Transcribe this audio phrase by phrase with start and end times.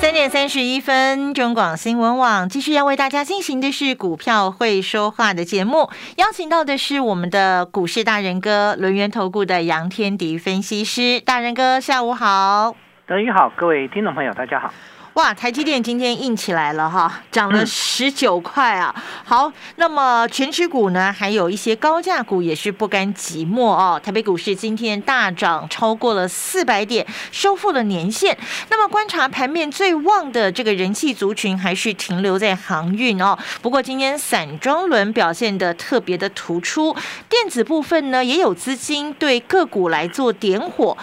[0.00, 12.76] 三点三十一分，中广新闻网继续要为大家进行的是股票会说话的节目，邀请到的是我们的股市大人哥轮源投顾的杨天迪分析师，大人哥下午好，
[13.08, 14.72] 德宇好，各位听众朋友大家好。
[15.18, 18.94] 哇，台积电今天硬起来了哈，涨了十九块啊。
[19.24, 24.00] 好，那么全指股呢，还有一些高价股也是不甘寂寞哦。
[24.00, 28.38] 台北股市今天大涨超过了四百点，收复了年线。
[28.70, 33.36] 那么观察盘面最旺的这个人气族群，还是停留在航运哦。
[33.60, 36.94] 不过今天散装轮表现的特别的突出，
[37.28, 40.96] 电子部分呢也有资金对个股来做点火。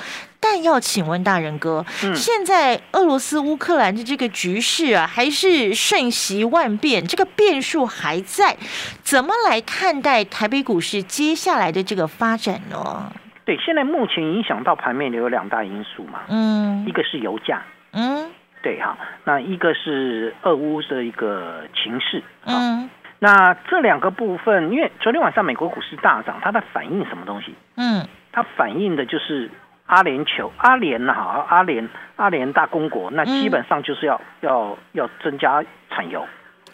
[0.47, 8.55] 但要请问大人哥，现在俄罗斯乌克兰的这个局势啊，还是瞬息万变，这个变数还在，
[9.01, 13.11] 怎么来看待台北股市接下来的这个发展呢？
[13.43, 18.29] 对，现在目前影响到盘面的有两大因素嘛，嗯，一个是油价，嗯，
[18.61, 27.55] 对哈，那一个是俄乌的一个情势，嗯，那这两个部分，因为昨天晚上美国股市大涨，它在反映什么东西？
[27.77, 29.49] 嗯，它反映的就是。
[29.85, 36.25] 阿联酋，阿联呐哈，阿联阿联大公国，那基本上就是要要要增加产油。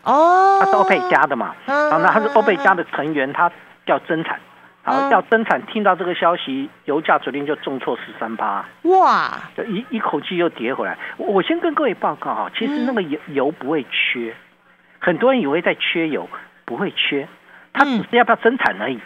[0.04, 3.52] 哦，它是欧佩加的嘛，好，那它是欧佩加的成员，它
[3.86, 4.40] 要增产，
[4.82, 10.98] 好要增产，听到这个消息，油价昨天就重挫十三八，哇，就一一口气又跌回来。
[11.18, 14.34] 我先跟各位报告哈，其实那个油油不会缺，
[15.00, 16.28] 很多人以为在缺油，
[16.66, 17.28] 不会缺，
[17.74, 19.00] 它只是要不要增产而已。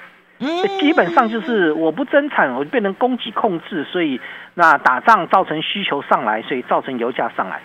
[0.80, 4.20] 基本上就是我不增产，我变成供给控制，所以
[4.54, 7.62] 那打仗造成需求上来，所以造成油价上来，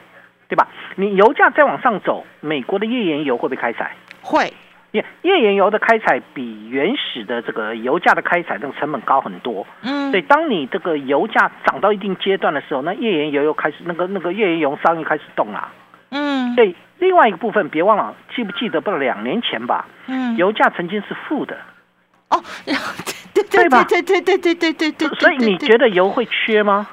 [0.49, 0.69] 对吧？
[0.95, 3.97] 你油价再往上走，美国的页岩油会不会开采？
[4.23, 4.53] 会，
[4.93, 9.67] 页页岩油的开采比原始的这个油价的开采那个成本高很多。
[9.83, 15.69] 嗯，所以当你这个油价涨到一定阶段的时候，那页岩油又开始那个那个页岩油商又开始动了。
[16.11, 18.91] 嗯，对，另外一个部分别忘了，记不记得不？
[18.93, 21.57] 两年前吧，嗯，油价曾经是负的。
[22.31, 22.43] 哦，
[23.35, 23.85] 对对吧？
[23.89, 26.87] 对对对对对对对所以你觉得油会缺吗？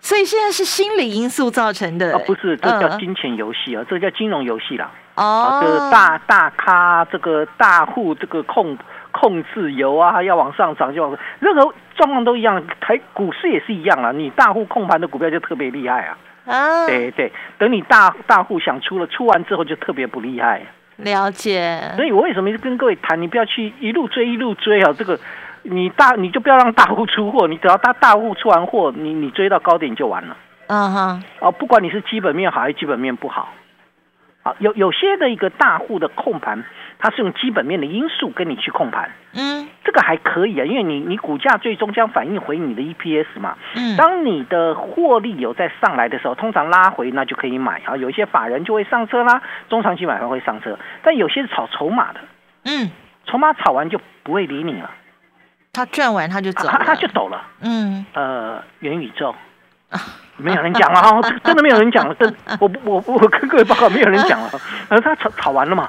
[0.00, 2.12] 所以现在是心理因素造成的。
[2.12, 4.90] 哦，不是，这叫金钱游戏啊，这叫金融游戏啦。
[5.16, 8.76] 哦，就是大大咖，这个大户，这个控
[9.12, 14.10] 控制油啊，要往上涨就往上，任何状况都一样，台股市也是一样啊。
[14.10, 16.16] 你大户控盘的股票就特别厉害啊。
[16.46, 20.66] 啊，对对，等你大大户想出了，出完之后就特别不厉害。
[21.02, 24.92] 了解，所以我为什么跟各位谈，你不要去一路追一路追啊！
[24.96, 25.18] 这个
[25.62, 30.36] 你大你就不要让大户出货，你只要大大户出完货，你你追到高点就完了。
[30.68, 33.52] 嗯哼，哦，不管你是基本面好还是基本面不好，
[34.42, 36.64] 好有有些的一个大户的控盘。
[37.02, 47.80] 它是用基本面的因素跟你去控盘，嗯，这个还可以啊，因为你你股价最终将反映回你的 EPS 嘛，嗯，当你的获利有在上来的时候，通常拉回那就可以买。
[47.86, 49.40] 啊，有一些法人就会上车啦，
[49.70, 52.20] 中长期买方会上车，但有些是炒筹码的，
[52.66, 52.90] 嗯，
[53.24, 54.90] 筹码炒完就不会理你了，
[55.72, 59.34] 他赚完他就走，他他就走了，嗯，呃，元宇宙。
[60.40, 62.14] 没有人讲了哈， 真的没有人讲了。
[62.14, 64.50] 真，我我我跟各位报告，没有人讲了。
[64.88, 65.88] 而他炒炒完了嘛？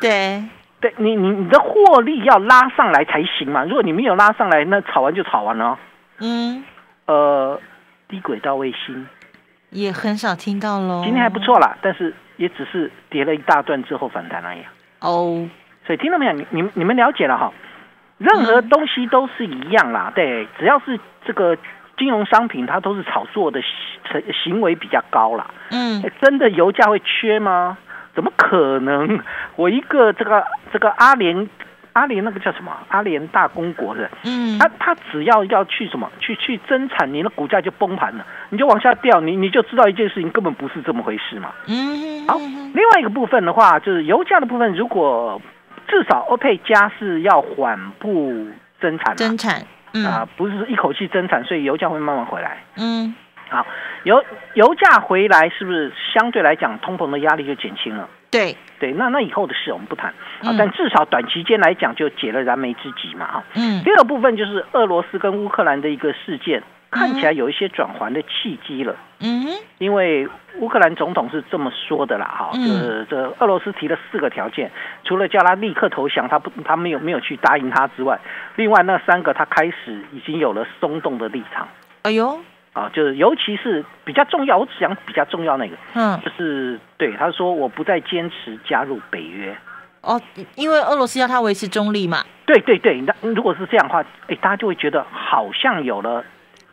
[0.00, 0.42] 对，
[0.80, 3.64] 对你你你的获利要拉上来才行嘛。
[3.64, 5.78] 如果你没有拉上来，那炒完就炒完了。
[6.18, 6.62] 嗯，
[7.06, 7.60] 呃，
[8.08, 9.06] 低轨道卫星
[9.70, 11.02] 也很少听到喽。
[11.04, 14.60] 今天还不错啦，但是也只是跌了一大段之后反弹而已。
[15.00, 15.48] 哦，
[15.86, 16.32] 所以听到没有？
[16.32, 17.52] 你你你们了解了哈？
[18.18, 20.12] 任何东西都是一样啦。
[20.14, 21.56] 对，只要是这个。
[22.02, 25.46] 金融商品它都是炒作的行行为比较高啦。
[25.70, 27.78] 嗯，真的油价会缺吗？
[28.12, 29.20] 怎么可能？
[29.54, 31.48] 我一个这个这个阿联
[31.92, 41.52] 阿联那个叫什么阿联大公国的，嗯，他他只要要去什么去去增产，你的股价就崩盘了，你就往下掉，你你就知道一件事情根本不是这么回事嘛。
[41.68, 45.40] 嗯，好，另外一个部分的话，就是油价的部分，如果
[45.86, 48.48] 至少欧佩加是要缓步
[48.80, 49.62] 增产，增产。
[50.06, 52.64] 啊，不是一口气增产，所以油价会慢慢回来。
[52.76, 53.14] 嗯，
[53.48, 53.66] 好，
[54.04, 54.24] 油
[54.54, 58.08] 油价回来是不是相对来讲通膨的压力就减轻了？
[58.30, 60.08] 对对，那那以后的事我们不谈
[60.42, 63.26] 啊，但至少短期间来讲就解了燃眉之急嘛。
[63.26, 63.82] 啊，嗯。
[63.84, 66.62] 第二部分就是俄罗斯跟乌克兰的一个事件，
[66.92, 68.94] 看起来有一些转环的契机了。
[69.20, 69.46] 嗯，
[69.78, 70.28] 因为
[70.58, 74.70] 乌克兰总统是这么说的啦，哈，就是这俄罗斯提了四个条件，
[75.04, 78.20] 除了叫他立刻投降，他不，他没有没有去答应他之外，
[78.56, 81.66] 另外那三个他开始已经有了松动的立场。
[82.02, 82.38] 哎呦，
[82.72, 89.56] 啊，就是尤其是比较重要，我只讲比较重要那个，嗯，就是对他说我不再坚持加入北约。
[90.02, 90.20] 哦，
[90.56, 92.24] 因为俄罗斯要他维持中立嘛。
[92.44, 96.24] 对对对，那如果是这样的话，哎，大家就会觉得好像有了。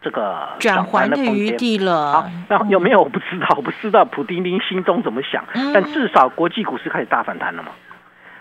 [0.02, 2.14] 这个转圜的余地了。
[2.14, 5.44] 好，那有没有我不知道，我不知道普丁丁心中怎么想。
[5.74, 7.70] 但至少国际股市开始大反弹了嘛。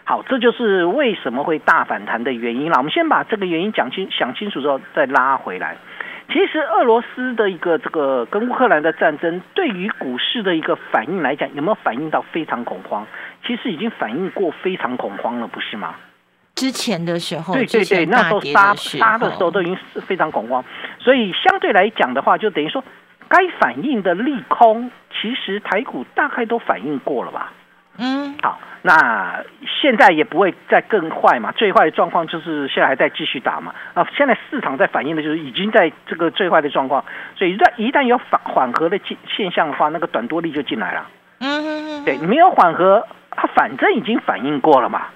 [0.04, 2.78] 好，这就是为什么会大反弹的原因了。
[2.78, 5.76] 我们先把这个原因讲清、想清楚之后再拉回来。
[6.30, 13.06] 其实俄罗斯的一个这个跟乌克兰的战争，对于股市的一个反应来讲，有没有反应到非常恐慌？
[13.46, 15.94] 其实已经反应过非常恐慌了，不是吗？
[16.58, 20.64] 之前的时候，对对对，那时候杀杀的时候都已经是非常恐慌，
[20.98, 22.82] 所以相对来讲的话，就等于说
[23.28, 27.52] 该反应的利空，其实台股大概都反应过了吧。
[28.00, 29.42] 嗯，好，那
[29.80, 33.74] 现在也不会再更坏嘛，最坏的状况就是现在还在继续打嘛。
[33.94, 37.04] 啊，现在市场在反映的就是已经在这个最坏的状况，
[37.36, 41.06] 所以一旦一旦有缓缓和的现现象的话，那个短多利就进来了。
[41.40, 45.06] 嗯，对，没有缓和，它反正已经反应过了嘛。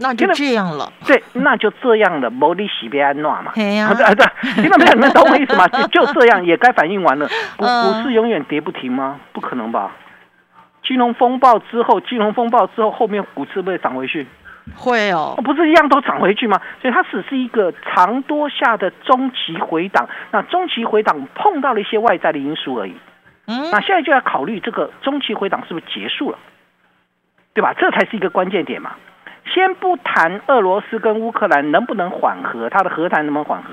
[0.00, 4.26] 那就这样了，对，那就这样了，摩利喜别安诺嘛，对 啊，对对，
[4.62, 4.92] 听到没有？
[4.94, 5.68] 你们懂我意思吗？
[5.68, 7.28] 就 就这样，也该反应完了。
[7.56, 9.20] 股股市永远跌不停吗？
[9.32, 9.92] 不可能吧？
[10.82, 14.26] 金融风暴之后，金融风暴之后，后面股市会涨回去？
[14.74, 16.60] 会哦，不是一样都涨回去吗？
[16.80, 22.94] 所以它只是一个长多下的中期回档，那中期回档碰到了一些外在的因素而已。
[23.46, 26.38] 嗯，那现在就要考虑这个中期回档是不是结束了，
[27.52, 27.74] 对吧？
[27.78, 28.92] 这才是一个关键点嘛。
[29.52, 33.70] 先不谈俄罗斯跟乌克兰能不能缓和，它的和谈能不能缓和？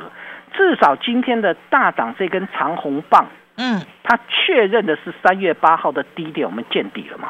[0.54, 3.28] 至少今天的大涨这根长红棒，
[3.58, 7.30] 嗯，它确认的是三月八号的低点，我们见底了嘛？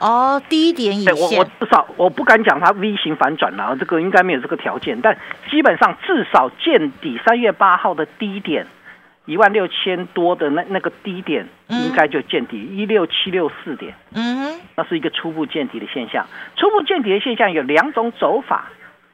[0.00, 5.16] 哦，低点以我我至少我不敢讲它 V 型反转了，这个应该没有这个条件，但
[5.48, 8.66] 基本上至少见底，三月八号的低点。
[9.24, 16.26] 一万六千多的那那个低点应该就见底一六七六四点，嗯，那是一个初步见底的现象。
[16.56, 18.70] 初步见底的现象有两种走法，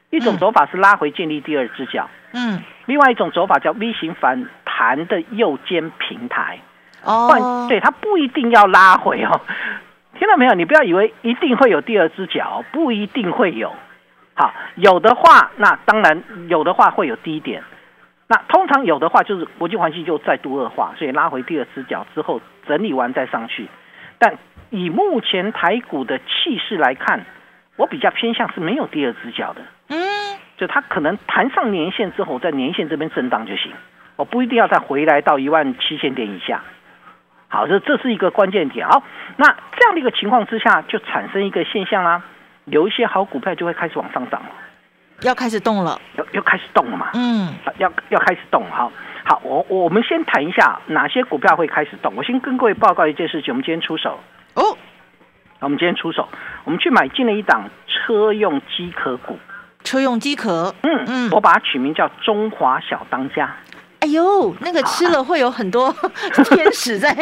[0.09, 6.59] 一种走法是拉回建立第二只脚，嗯，另外一种走法叫 V 型反弹的右肩平台。
[7.03, 9.41] 哦，对，它不一定要拉回哦，
[10.17, 10.53] 听到没有？
[10.53, 13.73] 你不要以为一定会有第二只脚，不一定会有。
[14.33, 17.63] 好，有的话，那当然有的话会有低点。
[18.31, 23.67] 那通常有的话，就是国际环境就再度恶化，所以拉回第二只脚之后整理完再上去。
[24.19, 24.37] 但
[24.69, 27.25] 以目前台股的气势来看，
[27.75, 29.61] 我比较偏向是没有第二只脚的。
[29.87, 29.97] 嗯，
[30.57, 33.71] 就它可能弹上年线之后，在年线这边震荡就行，
[34.15, 36.61] 我不一定要再回来到一万七千点以下。
[37.47, 38.87] 好，这这是一个关键点。
[38.87, 39.01] 好，
[39.37, 42.21] 那这样的一个情况之下，就产生一个现象啦，
[42.65, 44.49] 有一些好股票就会开始往上涨了。
[45.21, 47.09] 要开始动了，要要开始动了嘛？
[47.13, 48.91] 嗯，要要开始动哈。
[49.25, 52.13] 好，我我们先谈一下哪些股票会开始动。
[52.15, 54.19] 我先跟各位报告一件事情，我们今天出手
[54.55, 54.77] 哦。
[55.59, 56.27] 我们今天出手，
[56.63, 59.37] 我们去买进了一档车用机壳股。
[59.83, 63.53] 车用机壳，嗯嗯，我把它取名叫中华小当家。
[63.99, 65.93] 哎呦，那个吃了会有很多
[66.45, 67.13] 天使在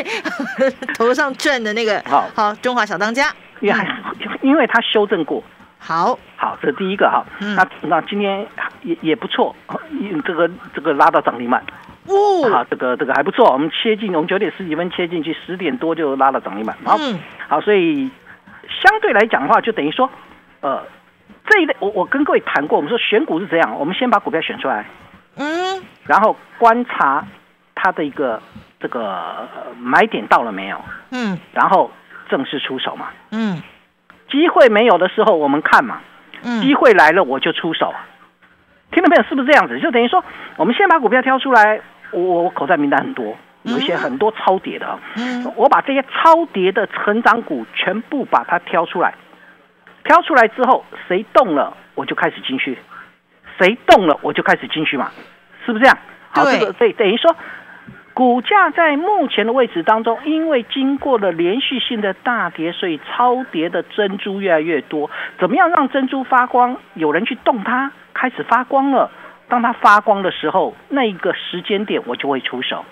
[0.96, 2.00] 头上转的那个。
[2.08, 3.88] 好，好，中华小当家，因为
[4.44, 5.44] 因为它修正过。
[5.80, 7.26] 好好，这是第一个哈。
[7.40, 8.46] 那那今天
[8.82, 9.56] 也也不错，
[10.26, 11.64] 这个这个拉到涨停板。
[12.08, 13.52] 哦，好，这个这个还不错。
[13.52, 16.76] 我们切进，我们九点十几分切进去，十点多就拉到涨停板。
[16.84, 16.98] 好，
[17.48, 18.10] 好，所以
[18.70, 20.10] 相对来讲的话，就等于说，
[20.62, 20.84] 呃，
[21.48, 24.86] 这一类我我跟各位谈过，我们说选股是怎样，我们先把股票选出来，
[25.36, 27.26] 嗯，然后观察
[27.76, 28.42] 它的一个
[28.80, 30.82] 这个买点到了没有，
[31.12, 31.92] 嗯，然后
[32.30, 33.62] 正式出手嘛，嗯。
[34.30, 36.02] 机会没有的时候，我们看嘛。
[36.44, 36.62] 嗯。
[36.62, 37.94] 机会来了，我就出手。
[38.92, 39.24] 听到没有？
[39.24, 39.80] 是不是这样子？
[39.80, 40.24] 就等于说，
[40.56, 41.82] 我们先把股票挑出来。
[42.12, 45.00] 我我口袋名单很多，有一些很多超跌的。
[45.16, 45.52] 嗯。
[45.56, 49.14] 我把这些超跌的成长股全部把它挑出来。
[50.04, 52.76] 挑出来之后，谁动了，我就开始进去；
[53.58, 55.12] 谁动了，我就开始进去嘛。
[55.66, 55.98] 是不是这样？
[56.30, 57.36] 好，这个对等于说。
[58.18, 65.12] 股价在目前的位置当中，因为经过了连续性的大跌，所以超跌的珍珠越来越多。
[65.38, 66.78] 怎么样让珍珠发光？
[66.96, 69.12] 有人去动它，开始发光了。
[69.48, 72.84] 当它发光的时候，那一个时间点我就会出手。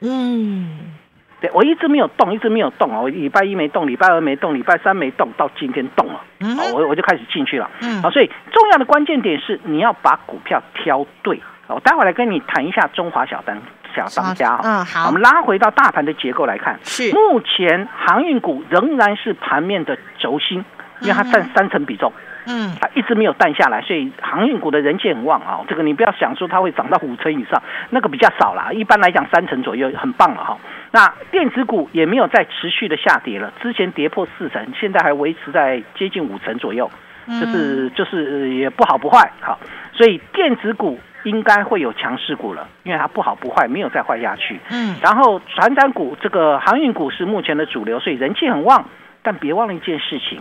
[0.00, 0.96] 嗯，
[1.40, 3.02] 对我一直没有动，一直没有动啊。
[3.02, 6.20] 我礼拜一没动，礼拜二没动，礼拜三没动，到今天动了。
[6.40, 7.70] 嗯，我我就开始进去了。
[7.82, 11.40] 嗯，好，所以重要的关键点是你要把股票挑对。
[11.68, 13.56] 我待会来跟你谈一下中华小单。
[13.94, 20.64] 小当家嗯，好，我们拉回到大盘的结构来看，是目前航运股仍然是盘面的轴心，
[21.00, 22.12] 因为它占三成比重。
[22.44, 25.60] 嗯，它一直没有淡下来，所以航运股的人气很旺啊。
[25.68, 28.72] 这个你不要想说它会涨到五成以上，那个比较少啦。
[28.72, 30.58] 一般来讲三成左右很棒了哈。
[30.90, 36.90] 那电子股也没有再持续的下跌了，之前跌破四成，现在还维持在接近五成左右，
[37.28, 39.56] 就是就是也不好不坏好。
[39.92, 44.58] 所以电子股应该会有强势股了，因为它不好不坏，没有再坏下去。
[44.70, 48.84] 嗯，然后船长股这个航运股是目前的主流，所以人气很旺。
[49.22, 50.40] 但别忘了一件事情。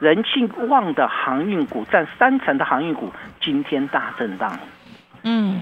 [0.00, 4.58] 人气旺的航运股占三成的航运股，今天大震荡。
[5.22, 5.60] 嗯，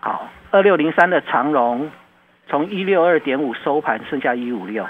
[0.00, 1.90] 好，二六零三的长荣
[2.48, 4.86] 从一六二点五收盘，剩下一五六。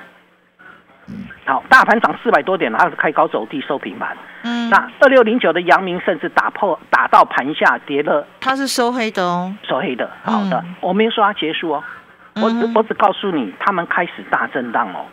[1.47, 4.17] 好，大盘涨四百多点了，它是开高走低收平盘。
[4.45, 10.11] 嗯，那二六零九的阳明甚至打破打到盘下跌了，它是收黑的哦，收黑的。
[10.23, 11.85] 好的，我没有说它结束哦，
[12.37, 15.05] 我只我只告诉你，他们开始大震荡哦。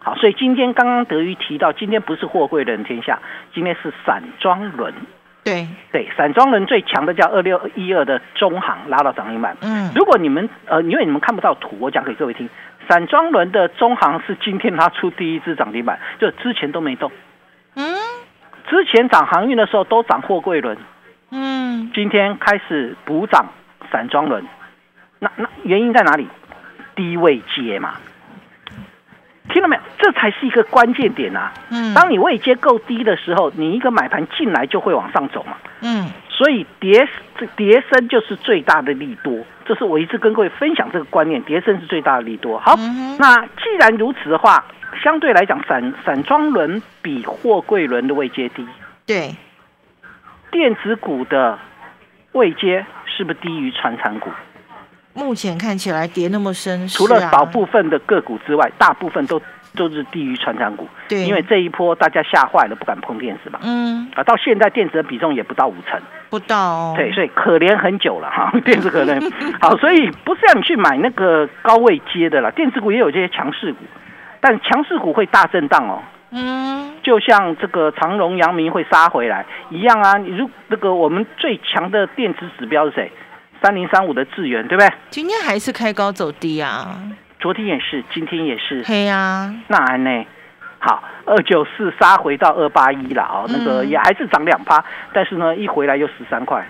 [0.00, 3.18] 好，所以今天刚刚德瑜提到，今天不是货柜人天下，
[3.54, 4.94] 今天是散装轮。
[5.44, 9.56] 对对，散装轮最强的叫二六一二的中行拉到涨停板。
[9.62, 12.48] 嗯，如果你们呃，因为你们看不到图，我讲给各位听，
[12.88, 17.12] 散装轮的中航是今天它出第一只涨停板，就之前都没动。
[17.74, 17.94] 嗯，
[18.68, 20.78] 之前涨航运的时候都涨货柜轮。
[21.30, 23.46] 嗯，今天开始补涨
[23.92, 24.42] 散装轮，
[25.18, 26.26] 那那原因在哪里？
[26.96, 27.94] 低位接嘛。
[29.50, 29.82] 听到没有？
[29.98, 31.52] 这才是一个关键点啊！
[31.70, 35.56] 嗯，当你位接够低的时候，你一个买盘进来就会往上走嘛。
[35.80, 42.60] 嗯，所以叠这叠升就是最大的利多，这是我一直跟各位分享这个观念，叠升是最大的利多。
[42.60, 42.76] 好，
[43.18, 44.64] 那既然如此的话，
[45.02, 48.64] 相对来讲，散散装轮比货柜轮的位阶低。
[49.04, 49.34] 对，
[50.52, 51.58] 电子股的
[52.30, 54.30] 位阶是不是低于传产股？
[55.14, 59.42] 目前看起来跌那么深，除了少部分的个股之外，大部分都
[59.76, 60.88] 都是低于成长股。
[61.08, 63.58] 对，因为这一波大家吓坏了，不敢碰电子嘛。
[63.62, 64.08] 嗯。
[64.14, 66.94] 啊，到现在电子的比重也不到五成，不到。
[66.96, 69.20] 对，所以可怜很久了哈， 电子可能
[69.60, 72.50] 好，所以不是让你去买那个高位接的了。
[72.52, 73.78] 电子股也有这些强势股，
[74.40, 76.02] 但强势股会大震荡哦。
[76.30, 76.94] 嗯。
[77.02, 80.18] 就像这个长荣、阳明会杀回来一样啊。
[80.18, 83.10] 你如那个我们最强的电子指标是谁？
[83.62, 84.92] 三零三五的智源，对不对？
[85.10, 87.00] 今天还是开高走低啊。
[87.38, 88.82] 昨天也是，今天也是。
[88.84, 89.54] 黑呀。
[89.68, 90.26] 那安呢？
[90.80, 96.64] 好，二九四杀回到二八一了哦，那个也还是涨两趴，但是呢，一回来又十三块，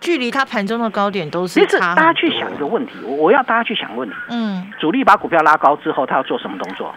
[0.00, 1.94] 距离它盘中的高点都是差。
[1.94, 4.14] 大家去想一个问题，我我要大家去想问题。
[4.28, 4.70] 嗯。
[4.78, 6.94] 主力把股票拉高之后，他要做什么动作？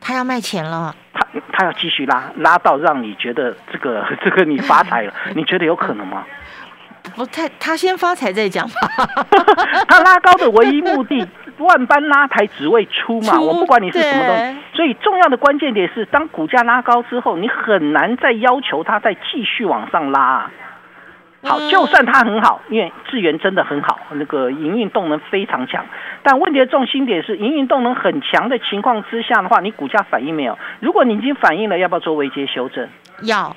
[0.00, 0.94] 他要卖钱了。
[1.12, 6.24] 他他要继续拉，拉到让你觉得这个 这个你发财了， 你觉得有可能吗？
[7.14, 8.74] 不太，他先发财再讲吧。
[9.88, 11.26] 他拉高的唯一目的，
[11.58, 13.40] 万般拉抬只为出嘛。
[13.40, 20.50] 我不管你是什么东西，所以重要的关键点是，当股价拉高之后，你很难再要求它再继续往上拉。
[21.42, 25.86] 好，就算它很好，因为智源真的很好，那个营运动能非常强。
[26.22, 30.58] 但问题的重心点是，营运动能很强的情况之下的话，你股价反应没有？
[30.80, 32.86] 如果你已经反应了，要不要做微接修正？
[33.22, 33.56] 要。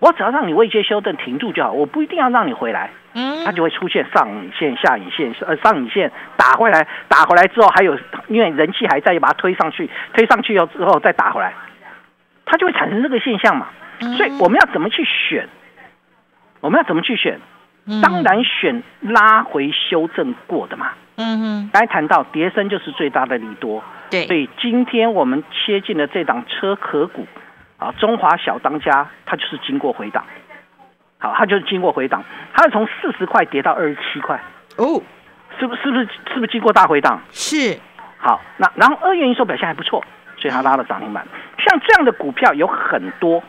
[0.00, 11.52] 我只要让你未接修正停住就好，我不一定要让你回来，嗯，它就会出现上影线、下影线，呃，上影线打回来，打回来之后还有，因为人气还在，又把它推上去，推上去之后再打回来，
[12.46, 13.66] 它就会产生这个现象嘛。
[14.16, 15.48] 所以我们要怎么去选？
[16.60, 17.40] 我们要怎么去选？
[18.00, 20.92] 当然选拉回修正过的嘛。
[21.16, 27.26] 嗯哼，刚才谈到叠升就是最大的利多，对，所以今天我们切进了这档车壳股。
[27.78, 30.24] 啊，中华小当家，它就是经过回档，
[31.18, 34.36] 好，它就是经过回档，它是从四十块跌到二十七块，
[34.76, 35.00] 哦，
[35.60, 37.20] 是不是不是是不是经过大回档？
[37.30, 37.78] 是，
[38.18, 40.04] 好，那然后二月营收表现还不错，
[40.36, 41.24] 所以它拉了涨停板。
[41.58, 43.40] 像这样的股票有很多，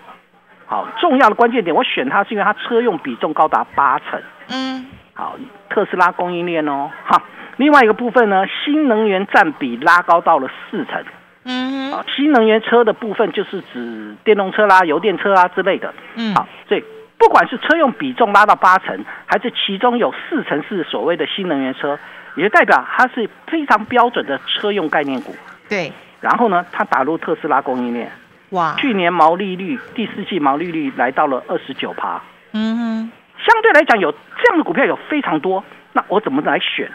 [0.67, 5.36] 好，重要的关键点，我选它是因为它车用比重高达八成，嗯，好，
[5.71, 7.24] 特斯拉供应链哦，哈，
[7.57, 11.03] 另外一个部分呢，新能源占比拉高到了四成。
[11.51, 15.91] 嗯，啊，新能源车的部分就是指电动车啦、油电车啊之类的。
[16.13, 16.84] 嗯，好，所以
[17.18, 21.98] 不管是车用比重拉到八成，还是其中有四成是所谓的新能源车，
[22.36, 25.36] 也就代表它是非常标准的车用概念股。
[25.68, 25.91] 对，
[26.22, 28.12] 然后呢，它打入特斯拉供应链，
[28.51, 32.22] 哇，去年毛利率第四季毛利率来到了二十九趴。
[32.53, 33.12] 嗯哼，
[33.44, 35.63] 相对来讲有这样的股票有非常多，
[35.94, 36.91] 那我怎么来选？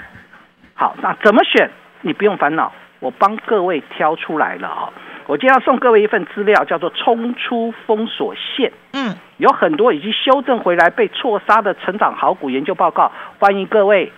[0.74, 1.68] 好，那怎么选？
[2.02, 2.72] 你不用烦恼。
[3.04, 4.88] 我帮各位挑出来了啊！
[5.26, 8.70] 我今天要送各位一份资料，叫做《冲出封锁线》。
[8.94, 14.10] 嗯，有很多已经修正回来、被错杀的成长好股研究报告，欢迎各位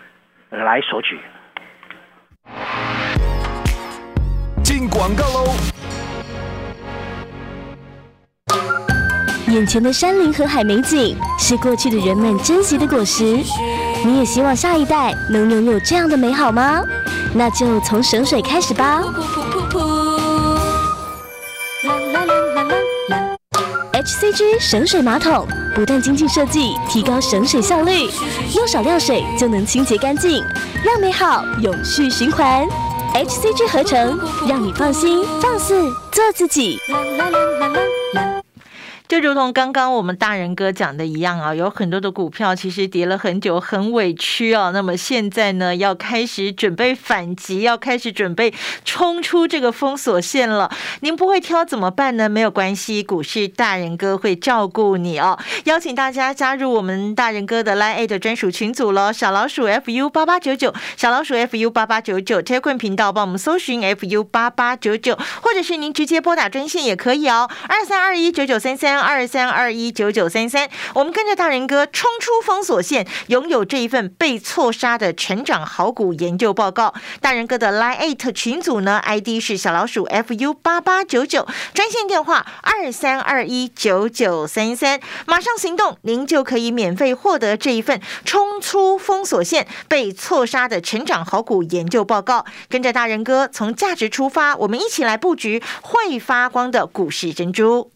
[0.50, 1.18] 来索取。
[4.62, 5.50] 进广告喽！
[9.48, 13.24] 眼前的山林和海美景，是过去的人们珍惜的果实。
[14.06, 16.80] 你也希望下一代能拥有这样的美好吗？
[17.34, 19.02] 那就从省水开始吧。
[23.92, 25.44] HCG 省水马桶
[25.74, 28.08] 不但精进设计，提高省水效率，
[28.54, 30.40] 用少量水就能清洁干净，
[30.84, 32.64] 让美好永续循环。
[33.12, 34.16] HCG 合成，
[34.48, 36.78] 让你放心放肆做自己。
[39.08, 44.70] 就如同刚刚我们大人哥讲的一样啊，有很多的股票其实跌了很久，很委屈啊。
[44.70, 48.52] 那么现在呢，要开始准备反击，要开始准备
[48.84, 50.68] 冲出这个封锁线了。
[51.00, 52.28] 您不会挑怎么办呢？
[52.28, 55.38] 没有关系，股市大人哥会照顾你哦。
[55.64, 63.80] 邀请大家加入我们大人哥的 Line A 专属群组喽，小老鼠 fu 八八九九，小老鼠 fu 八八九九 t e l e g r a 频道帮我们搜寻
[63.82, 68.95] fu 八八九九，或者是您直接拨打专线也可以哦，二三二一九九三三。
[69.00, 76.94] 二三二一九九三三，我们跟着大人哥冲出封锁线，拥有这一份被错杀的成长好股研究报告。
[77.20, 92.44] 大人哥的 Line 群组呢，ID 是小老鼠 FU 八八九九，专线电话二三二一九九三三，马上行动，您就可以免费获得这一份冲出封锁线被错杀的成长好股研究报告。
[92.68, 97.95] 跟着大人哥从价值出发，我们一起来布局会发光的股市珍珠。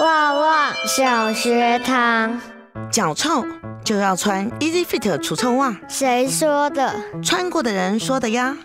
[0.00, 2.40] 旺旺小学堂，
[2.90, 3.44] 脚臭
[3.84, 5.76] 就要穿 Easy Fit 除臭袜。
[5.88, 6.94] 谁说的？
[7.22, 8.56] 穿过的人说的呀。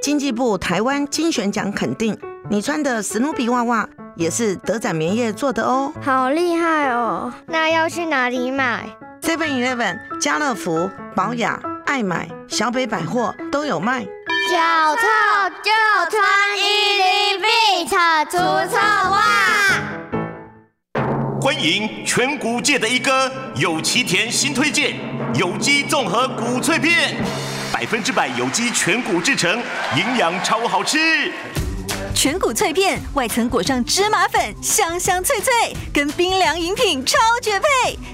[0.00, 2.16] 经济部台湾精选奖肯定，
[2.48, 5.92] 你穿的史努比袜袜也是德展棉业做的哦。
[6.00, 7.32] 好厉害哦！
[7.48, 8.88] 那要去哪里买
[9.20, 14.04] ？Seven Eleven、家乐福、宝雅、爱买、小北百货都有卖。
[14.04, 15.02] 脚臭
[15.60, 15.72] 就
[16.16, 16.22] 穿
[16.56, 18.36] Easy Fit 除
[18.72, 18.76] 臭
[19.10, 19.93] 袜。
[21.44, 24.98] 欢迎全谷界的一哥有奇田新推荐
[25.34, 27.14] 有机综合谷脆片，
[27.70, 29.62] 百分之百有机全谷制成，
[29.94, 31.30] 营养超好吃。
[32.14, 35.52] 全谷脆片外层裹上芝麻粉，香香脆脆，
[35.92, 37.66] 跟冰凉饮品超绝配。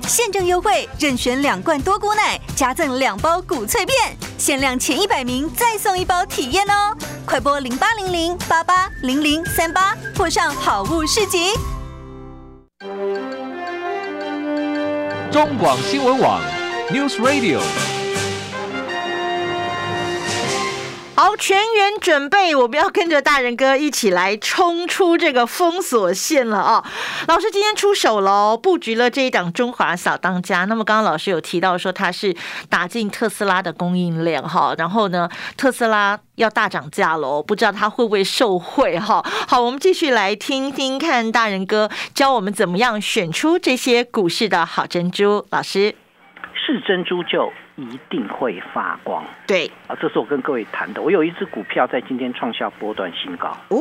[0.09, 3.97] 现正优惠，任选两罐多谷奶，加赠两包谷脆片，
[4.39, 6.97] 限量前一百名再送一包体验哦！
[7.25, 11.53] 快拨零八零零八八零零三八，或上好物市集。
[15.31, 16.43] 中广新闻网
[16.91, 18.00] ，News Radio。
[21.23, 26.83] 好，全员准备，我们要跟着大人哥一起来冲出这个封锁线了啊！
[27.29, 30.65] 老师今天出手喽，布局了这一档中华小当家。
[30.65, 32.35] 那么刚刚老师有提到说，他是
[32.71, 35.29] 打进特斯拉的供应链哈，然后呢，
[35.59, 39.23] 特斯拉要大涨价喽，不知道他会不会受贿哈？
[39.47, 45.45] 好，我们继续来听听看大人哥教我们怎么样选出这些股市的好珍珠。
[45.51, 45.95] 老师，
[46.55, 47.53] 是珍珠就。
[47.81, 51.01] 一定会发光，对啊，这是我跟各位谈的。
[51.01, 53.81] 我有一只股票在今天创下波段新高哦，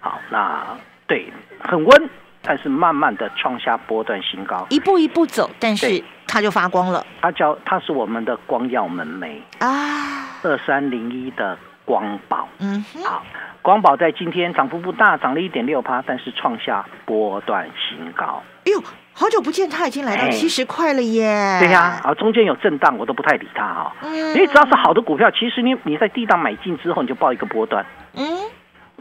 [0.00, 0.66] 好，那
[1.06, 2.10] 对，很温，
[2.42, 7.06] 但是慢慢的创下波段新高，一步一步走，但是它就发光了。
[7.20, 13.22] 它叫它是我们的光耀门楣啊，二三零一的光宝，嗯，好，
[13.62, 18.42] 光宝在今天涨幅不大，涨了一点六趴，但是创下波段新高。
[18.64, 18.82] 哎呦。
[19.20, 21.58] 好久不见，它已经来到七十块了耶！
[21.60, 23.92] 对呀，啊，中间有震荡，我都不太理它哈。
[24.00, 27.84] 嗯，因为只要是好的股票，其实你你在低档买进之后，你就报一个波段。
[28.16, 28.24] 嗯，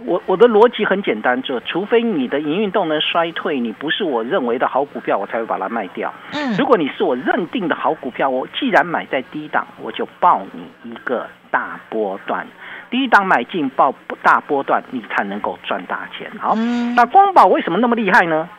[0.03, 6.13] 我我的逻辑很简单，就除非你的营运动能衰退，你不是我认为的好股票，我才会把它卖掉。
[6.33, 12.45] 嗯，如果你是我认定的好股票，我既然买在低档，我就报你一个大波段。
[12.89, 16.29] 低档买进报大波段，你才能够赚大钱。
[16.39, 16.55] 好，
[16.95, 18.49] 那光宝为什么那么厉害呢？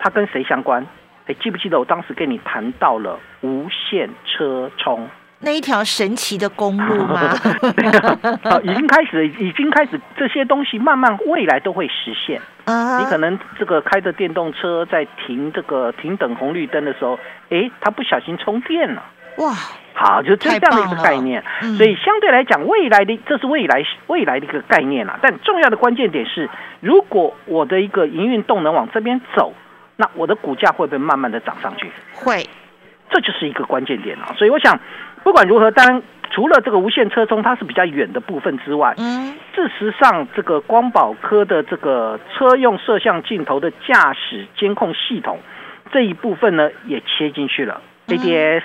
[0.00, 0.84] 它跟谁相关？
[1.26, 5.08] 哎，记不记得我当时跟你谈到了无线车充
[5.42, 7.32] 那一条神奇的公路吗？
[8.62, 12.40] 已经开始，已经开始，这些东西慢慢未来都会实现。
[12.66, 19.02] 你可能这个开着电动车在停这个停等红绿灯的时候，哎，它不小心充电了。
[19.38, 19.54] 哇！
[19.94, 21.42] 好，就这样的一个概念。
[21.76, 25.18] 所以相对来讲，未来的这是未来未来的一个概念啦。
[25.22, 29.54] 但重要的关键点是，如果我的一个营运动能往这边走，
[30.00, 31.92] 那我的股价会不会慢慢的涨上去？
[32.14, 32.48] 会，
[33.10, 34.34] 这就是一个关键点了。
[34.38, 34.80] 所以我想，
[35.22, 45.38] 不管如何，当然除了这个无线车充它是比较远的部分之外，嗯，事实上这个光宝科的这个车用摄像镜头的驾驶监控系统
[45.92, 48.62] 这一部分呢，也切进去了 ADS。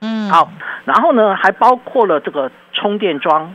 [0.00, 0.50] 嗯，好，
[0.86, 3.54] 然后呢，还包括了这个充电桩，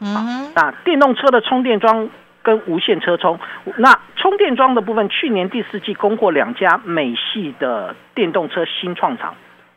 [0.00, 2.10] 嗯，那电动车的充电桩
[2.42, 3.38] 跟无线车充，
[3.76, 9.34] 那充电桩的部分，去年第四季供货两家美系的电动车新创厂，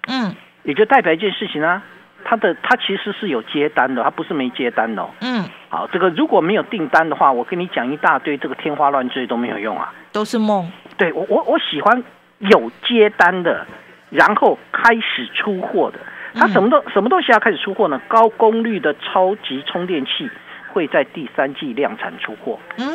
[0.07, 1.81] 嗯，也就代表一件事情呢，
[2.23, 12.03] 它的它其实是有接单的，它不是没接单的，嗯，好，这个如果没有订单的话，我跟你讲一大堆，这个天花乱坠都没有用啊，都是梦，对我我我喜欢
[12.39, 13.65] 有接单的。
[14.11, 15.99] 然后开始出货的，
[16.35, 17.99] 它什么都什么东西要开始出货呢？
[18.07, 20.29] 高功率的超级充电器
[20.75, 22.59] 会在第三季量产出货。
[22.77, 22.85] 嗯，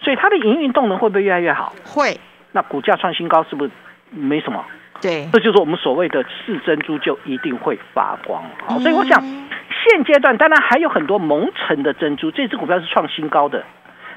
[0.00, 1.72] 所以它的营运动能会不会越来越好？
[1.86, 2.18] 会。
[2.50, 3.70] 那股价创新高是不是
[4.10, 4.64] 没什么？
[5.00, 8.42] 对，这就是我们所谓的是珍珠就一定会发光。
[8.66, 13.64] 好，所以我想现阶段当然还有很多蒙尘的珍珠，这只股票是创新高的，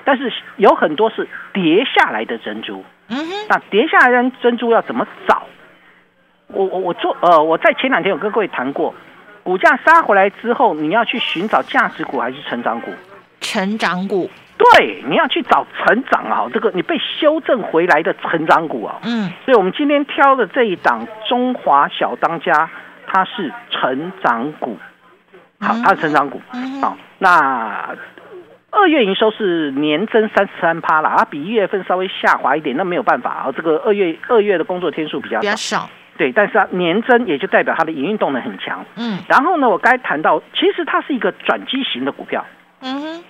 [0.03, 2.83] 但是有很多是跌下来的珍珠。
[3.09, 5.43] 嗯哼，那跌下来的珍珠要怎么找？
[6.47, 8.93] 我我我做呃，我在前两天有跟各位谈过，
[9.43, 12.91] 股价杀回来之后，你要去寻找价值股还是成长股？
[13.41, 14.29] 成长股。
[14.57, 18.99] 对，你要去找成长啊，这个你被修正回来的成长股啊。
[19.03, 19.29] 嗯。
[19.43, 22.69] 所以我们今天挑的这一档中华小当家，
[23.05, 24.77] 它是成长股。
[25.59, 26.41] 好，它是成长股。
[26.81, 27.95] 好，那
[28.71, 35.89] 二月营收是年增三十三趴了，啊，比一月份稍微下滑一点，那没有办法啊，这个二月二月的工作天数比较比较少。
[36.15, 38.85] 对，但是它年增也就代表它的营运动能很强。
[38.95, 42.45] 嗯，然后呢，我该谈到，其实它是一个转机型的股票。
[42.81, 43.23] 嗯哼。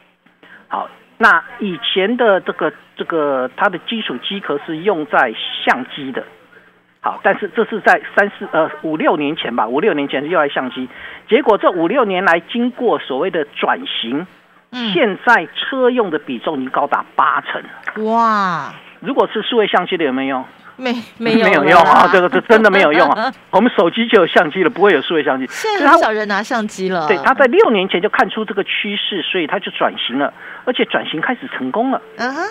[0.67, 5.33] 好，那以前的这个这个它的基础机壳是用在
[5.65, 6.23] 相机的。
[6.99, 10.89] 好，但是这是在三四呃五六年前吧，五六年前是用来相机，
[11.29, 14.25] 结果这五六年来经过所谓的转型，
[14.93, 18.05] 现在车用的比重已经高达八成。
[18.05, 18.73] 哇！
[18.99, 20.45] 如果是数位相机的有没有用？
[20.75, 22.09] 没 没有没有用啊！
[22.11, 23.31] 这个这真的没有用啊！
[23.51, 25.45] 我们手机就有相机了，不会有数位相机。
[25.49, 27.07] 现在很少人拿相机了。
[27.07, 30.33] 对，他在六年前就看出这个趋势，所以他就转型了，
[30.65, 32.01] 而且转型开始成功了。
[32.17, 32.41] 嗯哼。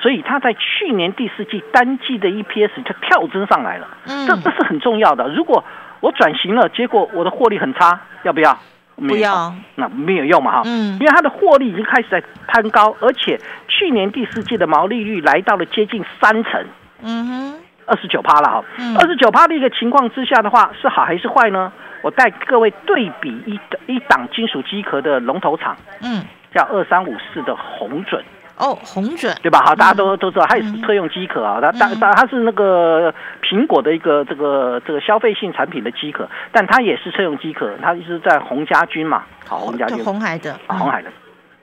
[0.00, 3.88] 所以他在去年第四季单季的 EPS 就跳增上来了。
[4.06, 4.26] 嗯。
[4.26, 5.28] 这这是很重要的。
[5.28, 5.64] 如果
[6.00, 8.58] 我转型了，结果我的获利很差，要不要？
[8.96, 9.54] 不要。
[9.74, 10.62] 那没有用嘛哈。
[10.64, 10.94] 嗯。
[10.94, 16.64] 因为它的获利已经开始在攀高，而且去年第四季的毛利率来到了接近三成。
[17.04, 17.54] 嗯哼，
[17.86, 18.64] 二十九趴了哈，
[18.98, 21.72] 二十九趴的一个情况之下的话，是好还是坏呢？
[22.02, 26.22] 我带各位对比一一档金属机壳的龙头厂，嗯，
[26.54, 28.22] 叫二三五四的红准。
[28.56, 29.34] 哦，红准。
[29.42, 29.60] 对吧？
[29.66, 33.12] 好，大家都都知道，它也是特用机壳啊，它它它是那个
[33.42, 41.10] 苹果的一个这个这个消费性产品的机壳，但它也是特用机壳，它是在红家军嘛，好，红家军，红海的，红海的。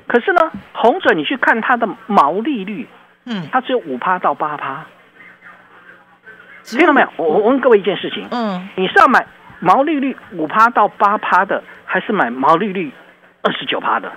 [0.07, 2.87] 可是呢，红准你去看它的毛利率，
[3.25, 4.85] 嗯，它只有五趴到八趴。
[6.63, 7.07] 听到没有？
[7.17, 9.25] 我我问各位一件事情，嗯，你是要买
[9.59, 12.91] 毛利率五趴到八趴的，还是买毛利率
[13.41, 14.11] 二十九趴的？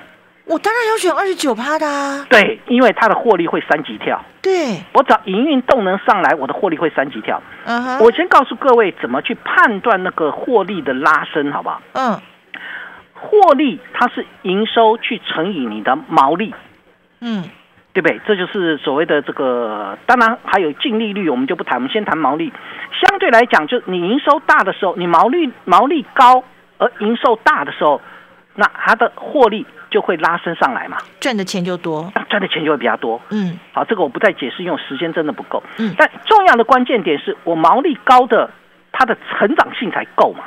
[0.46, 2.26] 我当然要选二十九趴的啊！
[2.28, 4.22] 对，因为它的获利会三级跳。
[4.42, 7.42] 对，我找营运动能上来，我的获利会三级跳。
[7.64, 11.80] 嗯哼，我先告诉各位怎么去判断那个获利的拉升，好不好？
[11.94, 12.20] 嗯，
[13.14, 16.54] 获利它是营收去乘以你的毛利。
[17.20, 17.44] 嗯。
[17.94, 18.20] 对不对？
[18.26, 22.52] 这就是所谓的这个，当然还有净利率，我们就不谈，我们先谈毛利。
[23.00, 26.42] 相对来讲，就你营收大的时候，你毛利毛利高，
[26.78, 28.02] 而营收大的时候，
[28.56, 33.20] 那它的获利就会拉升上来嘛，赚的钱就多，赚的钱就会比较多。
[33.30, 35.62] 嗯，好，这个我不再解释，因为时间真的不够。
[35.78, 38.50] 嗯，但重要的关键点是我毛利高的，
[38.90, 40.42] 它的成长性才够嘛，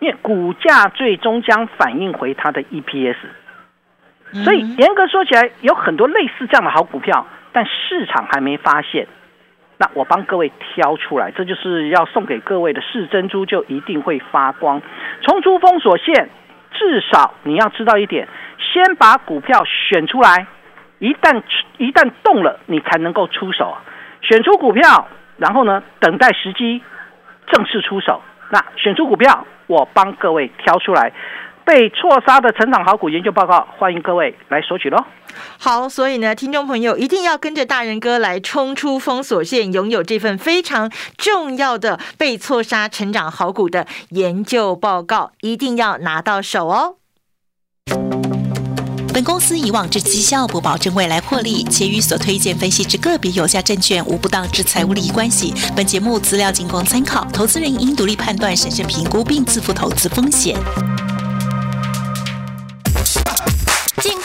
[0.00, 3.16] 因为股价最终将反映回它的 EPS。
[4.42, 9.06] 所以严格说起来，有很多类似这样的好股票，但市场还没发现。
[9.76, 14.82] 那我帮各位挑出来，这就是要送给各位的是珍珠，就一定会发光。
[15.20, 16.30] 冲出封锁线，
[16.72, 20.46] 至少你要知道一点：先把股票选出来，
[20.98, 21.42] 一旦
[21.78, 23.76] 一旦动了，你才能够出手。
[24.20, 26.82] 选出股票，然后呢，等待时机
[27.46, 28.22] 正式出手。
[28.50, 31.12] 那选出股票，我帮各位挑出来。
[31.64, 35.02] 被错杀的成长好股研究报告，欢迎各位来索取喽。
[35.58, 46.96] 好，所以呢，听众朋友一定要跟着大人哥来冲出封锁线，拥有这份非常重要的被错杀成长好股的研究报告，一定要拿到手哦。
[49.12, 55.54] 本公司以往之绩效不保证未来获利，且与所推荐分析之个别有价证券无不当之财务利益关系。
[55.74, 60.56] 本节目资料仅供参考，投资人应独立判断、审慎评估并自负投资风险。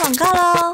[0.09, 0.73] 广告喽！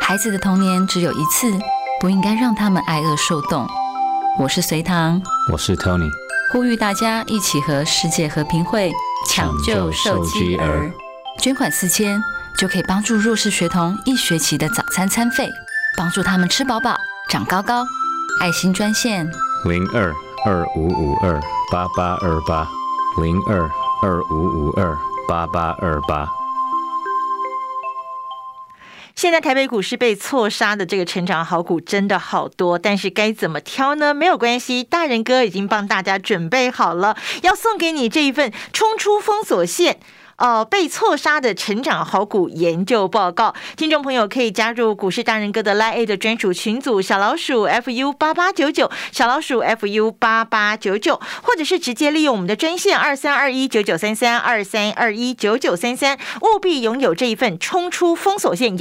[0.00, 1.52] 孩子的童年只有一次，
[2.00, 3.64] 不应该让他们挨饿受冻。
[4.40, 6.10] 我是隋唐，我是 Tony，
[6.52, 8.92] 呼吁大家一起和世界和平会
[9.28, 10.90] 抢救受饥儿。
[11.38, 12.20] 捐款四千，
[12.58, 15.48] 就可以帮助弱势学童一学期的早餐餐费，
[15.96, 16.96] 帮助他们吃饱饱、
[17.30, 17.86] 长高高。
[18.40, 19.24] 爱心专线：
[19.64, 20.12] 零二
[20.44, 22.66] 二五五二八八二八，
[23.22, 23.70] 零二
[24.02, 26.28] 二五五二八八二八。
[29.16, 34.12] 现在台北股市被错杀的这个成长好股真的好多，但是该怎么挑呢？
[34.12, 39.98] 没有关系，大人哥已经帮大家准备好了，要送给你这一份冲出封锁线。
[40.38, 58.74] 哦，被错杀的成长好股研究报告，听众朋友可以加入股市大人哥的 Line 的专属群组，小老鼠 fu 八八九九，小老鼠 fu 八八九九，或者是直接利用我们的专线二三二一九九三三二三二一九九三三，务必拥有这一份冲出封锁线。